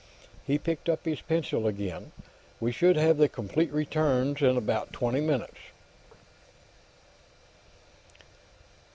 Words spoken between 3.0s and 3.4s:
the